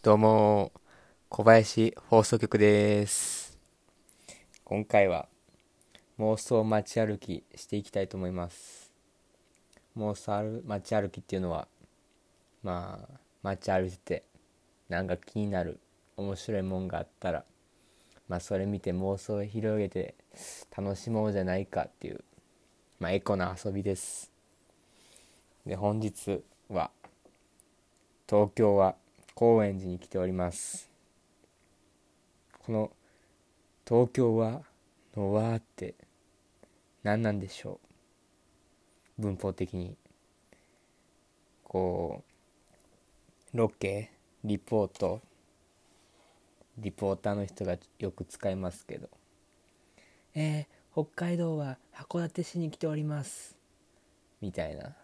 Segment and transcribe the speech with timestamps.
[0.00, 0.70] どうも、
[1.28, 3.58] 小林放送局です。
[4.62, 5.26] 今回は
[6.20, 8.92] 妄想街歩きしていきたいと思います。
[9.96, 11.66] 妄想街歩きっていうのは、
[12.62, 14.24] まあ、街歩いてて、
[14.88, 15.80] なんか気になる
[16.16, 17.44] 面白いもんがあったら、
[18.28, 20.14] まあそれ見て妄想を広げて
[20.76, 22.22] 楽しもうじゃないかっていう、
[23.00, 24.30] まあエコな遊びです。
[25.66, 26.92] で、本日は、
[28.28, 28.94] 東京は
[29.40, 30.90] 高円寺に来ております。
[32.66, 32.90] この
[33.86, 34.62] 東京は
[35.16, 35.94] のわーって
[37.04, 37.78] 何なんでしょ
[39.16, 39.22] う？
[39.22, 39.94] 文法的に。
[41.62, 42.24] こ
[43.54, 44.10] うロケ
[44.42, 45.20] リポート
[46.76, 49.08] リポーターの人がよく使いますけど。
[50.34, 53.56] えー、北海道は函館市に来ております。
[54.40, 54.96] みたいな。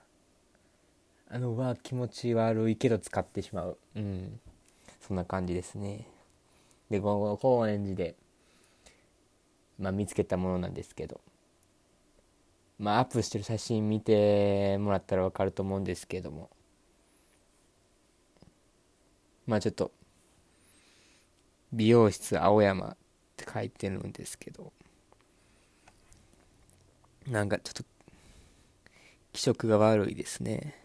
[1.35, 3.77] あのは気持ち悪いけど使ってしまう。
[3.97, 4.39] うん。
[5.01, 6.07] そんな感じですね。
[6.91, 8.15] でこの高円寺で、
[9.81, 11.21] まあ、見つけたものなんですけど。
[12.79, 16.51] まあアップしてる写真見てもらったら分かると思うんですけども。
[19.49, 19.91] まあちょっと
[21.73, 22.97] 美容室青山っ
[23.37, 24.73] て書いてるんですけど。
[27.27, 27.83] なんかちょっと
[29.33, 30.84] 気色が悪いですね。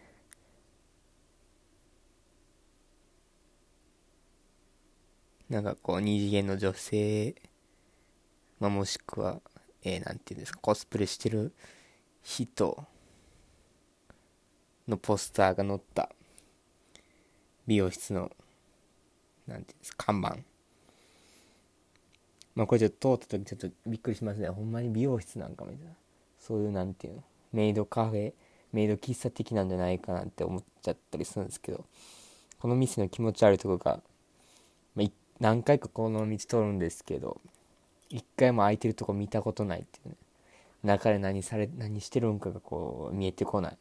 [5.50, 7.34] なんかこう二次元の女性、
[8.60, 9.40] まあ、もしくは、
[9.82, 11.52] えー、なんていうんですかコスプレしてる
[12.22, 12.84] 人
[14.86, 16.08] のポスターが載った
[17.66, 18.30] 美容室の
[19.48, 20.36] なんていうんですか看板。
[22.54, 24.48] まあこれちょっと通った時ちょっとびっくりしますね。
[24.48, 25.92] ほんまに美容室なんかみたいな。
[26.38, 28.32] そういうなんていうのメイドカフェ
[28.72, 31.84] メイド喫茶的なんじゃないかなって思っちゃったりするんですけど
[32.60, 34.00] この店の気持ち悪いところが、
[35.40, 37.40] 何回かこの道通るんですけど
[38.10, 40.14] 一回も空いてるとこ見たことないっていうね。
[40.82, 43.78] 中で何され何してるんかがこう見えてこない。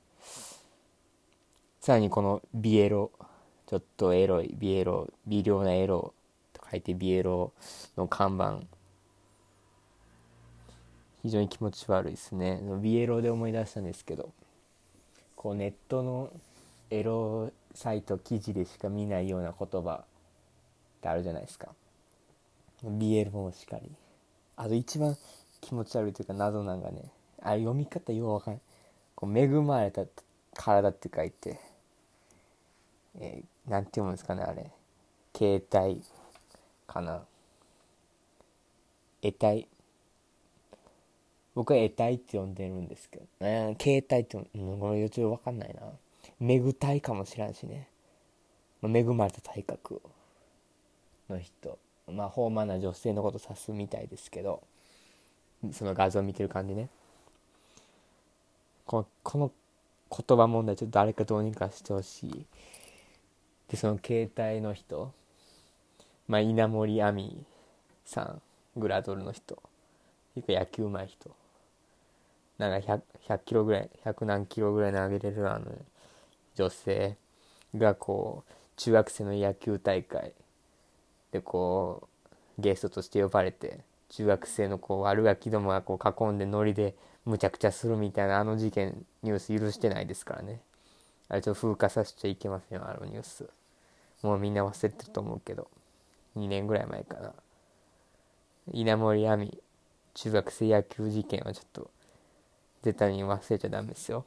[1.81, 3.11] さらにこのビエロ
[3.67, 6.13] ちょっとエロいビエロ微量なエロ
[6.53, 7.53] と書いてビエロ
[7.97, 8.61] の看板。
[11.23, 12.61] 非常に気持ち悪いですね。
[12.81, 14.31] ビエロで思い出したんですけど
[15.35, 16.31] こうネットの
[16.89, 20.03] エロサイト記事でしか見ないような言葉
[20.99, 21.69] ってあるじゃないですか。
[22.83, 23.89] BL もしかり。
[24.57, 25.17] あと一番
[25.61, 27.03] 気持ち悪いというか謎なんがね
[27.41, 28.53] あれ読み方ようわかん。
[28.55, 28.61] ない
[29.15, 30.03] こう恵まれた
[30.53, 31.59] 体って書いて
[33.19, 34.71] えー、なんて読むんですかねあれ。
[35.35, 36.01] 携帯
[36.87, 37.21] かな。
[39.21, 39.67] 得体。
[41.55, 45.81] 僕は得体って呼んでるんですけど、ね、携帯って、うん、これちょっとわかんないな。
[46.41, 47.89] 恵体かもしれんしね、
[48.81, 50.01] 恵まれた体格を。
[51.29, 54.61] の人まあ豊満な女性のこと指すみたいですけど
[55.71, 56.89] その画像を見てる感じね。
[58.85, 59.51] このこの
[60.09, 62.45] 言葉問題ちょっと誰かどうにかしてほしい。
[63.69, 65.11] でその携帯の人
[66.27, 67.45] まあ稲森亜美
[68.05, 68.41] さん
[68.79, 69.61] グラドルの人
[70.35, 71.29] 結構野球うまい人。
[72.57, 75.65] なんか 100, 100キロぐらい100何キロぐらい投げれるあの
[76.55, 77.15] 女性
[77.75, 80.33] がこう中学生の野球大会
[81.31, 82.07] でこ
[82.57, 83.79] うゲストとして呼ばれて
[84.09, 86.95] 中学生のこう悪ガキどもがこう囲んでノリで
[87.25, 90.61] むちゃくちゃするみたいなあの事件ニュース許してないですからね。
[91.27, 93.47] あれちょっと風化させちゃいけませんよあのニュース。
[94.23, 95.67] もうみんな忘れてると思うけど。
[96.35, 97.33] 2年ぐらい前かな。
[98.71, 99.61] 稲森亜美
[100.13, 101.91] 中学生野球事件はちょっと
[102.83, 104.25] 絶対に忘れちゃダメですよ。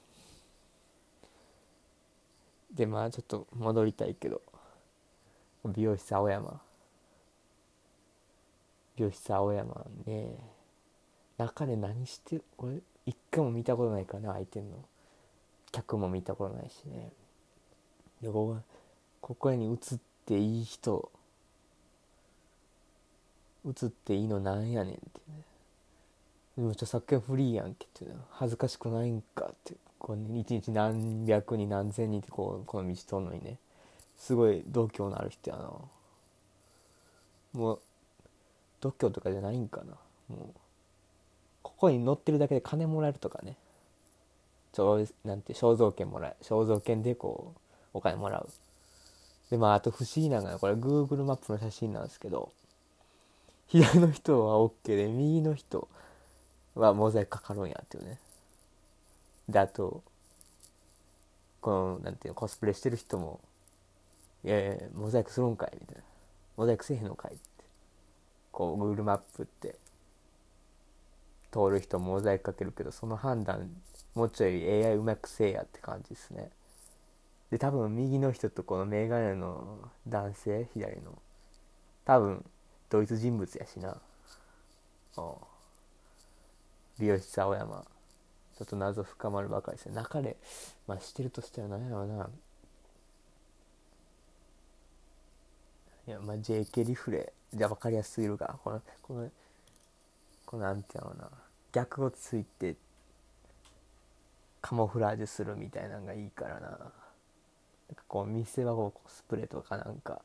[2.72, 4.40] でまあちょっと戻りたいけど。
[5.64, 6.60] 美容室青山。
[8.96, 10.36] 美容室青山ね
[11.38, 14.76] 中で何してる俺一回も見たことないからね空いてんの。
[15.72, 17.10] 客も見たことないしね。
[18.20, 18.58] でこ
[19.20, 21.10] ここに映っていい人。
[23.66, 25.42] 映っていいのなんやねんってね。
[26.58, 33.58] でも著作権フリーやんけって恥ずかしくないんかってこう、一日何百人何千人ってこうこの道通るのにね。
[34.18, 35.70] すごい度胸のある人やな。
[37.54, 37.80] もう
[38.82, 39.94] 度胸とかじゃないんかな。
[40.28, 40.48] もう
[41.62, 43.56] ここに乗ってるだけで金もらえるとかね。
[44.72, 47.60] ちょなんて肖像権もらえ肖像権でこう
[47.94, 48.48] お金もらう。
[49.50, 52.52] でまああと不思議なのがこれ Google マップの写真なんですけど
[53.68, 55.88] 左の人は OK で右の人
[56.74, 58.18] はモザイクかかるんやっていうね。
[59.48, 60.02] であと
[61.60, 63.40] このなんていうのコスプレしてる人も
[64.42, 66.02] いやいやモザイクするんかいみたいな。
[66.56, 67.51] モザイクせえへんのかいって。
[68.52, 69.76] こう Google マップって
[71.50, 73.70] 通る人モザイクかけるけどその判断
[74.14, 76.50] もうちょい AI うまくせえやって感じですね。
[77.50, 81.18] で多分右の人とこのメガネの男性左の
[82.04, 82.44] 多分
[82.88, 83.96] 同一人物やしな。
[86.98, 87.84] 美容室青山。
[88.58, 89.94] ちょっと謎深まるばかりですね。
[89.94, 90.36] 中で
[90.86, 92.28] まあしてるとしたら何やろうな。
[96.12, 99.30] やまあ JK リフレじゃ分かりやすすぎるがこのこの
[100.46, 101.30] このなんていうのな。
[101.72, 102.76] 逆をついて
[104.60, 106.60] カモフラージュするみたいなのがいいからな。
[106.60, 110.20] なんかこう店はこうスプレーとかなんか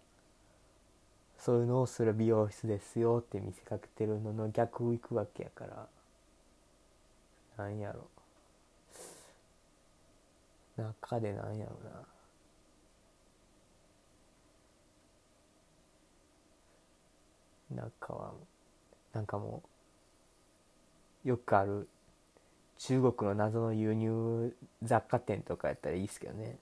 [1.40, 5.88] そういうのをする美容室ですよって見せかけてるのの逆をいくわけやから。
[7.58, 8.08] なんやろ。
[10.78, 12.17] 中でなんやろな。
[17.76, 18.34] 中は
[19.14, 19.64] なんかも
[21.26, 21.88] うよくある
[22.78, 26.58] 中国の謎の輸入雑貨店とかやったらいいっすけどね。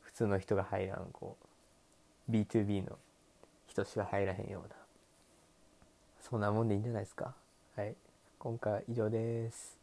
[0.00, 1.36] 普通の人が入らんこ
[2.28, 2.98] う B2B の
[3.66, 4.76] 人しか入らへんような。
[6.20, 7.34] そんなもんでいいんじゃないですか。
[7.76, 7.94] はい。
[8.38, 9.78] 今回は以上です。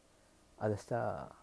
[0.60, 1.39] あざした。